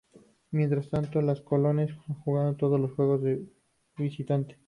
Mientras 0.49 0.89
tanto, 0.89 1.21
los 1.21 1.41
Colonels 1.41 1.93
jugar 2.23 2.55
todos 2.55 2.81
sus 2.81 2.91
juegos 2.97 3.21
de 3.21 3.45
visitante. 3.97 4.57